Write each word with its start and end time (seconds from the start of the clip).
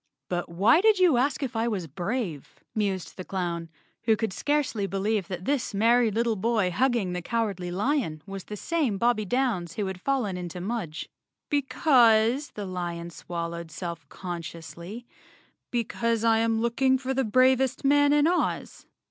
"But 0.29 0.49
why 0.49 0.81
did 0.81 0.97
you 0.97 1.17
ask 1.17 1.43
if 1.43 1.55
I 1.55 1.67
was 1.67 1.85
brave?" 1.85 2.55
mused 2.73 3.17
the 3.17 3.23
clown, 3.23 3.69
who 4.05 4.17
could 4.17 4.33
scarcely 4.33 4.87
believe 4.87 5.27
that 5.27 5.45
this 5.45 5.75
merry 5.75 6.09
lit¬ 6.09 6.23
tle 6.23 6.35
boy 6.37 6.71
hugging 6.71 7.13
the 7.13 7.21
Cowardly 7.21 7.69
Lion 7.69 8.23
was 8.25 8.45
the 8.45 8.57
same 8.57 8.97
Bob 8.97 9.19
120 9.19 9.25
Chapter 9.25 9.37
Nine 9.37 9.51
bie 9.51 9.57
Downs 9.59 9.73
who 9.75 9.85
had 9.85 10.01
fallen 10.01 10.37
into 10.37 10.59
Mudge. 10.59 11.07
"Because," 11.51 12.49
the 12.55 12.65
lion 12.65 13.11
swallowed 13.11 13.69
self 13.69 14.09
consciously, 14.09 15.05
"be¬ 15.71 15.87
cause 15.87 16.23
I 16.23 16.39
am 16.39 16.59
looking 16.59 16.97
for 16.97 17.13
the 17.13 17.23
bravest 17.23 17.85
man 17.85 18.11
in 18.11 18.25
Oz." 18.27 18.87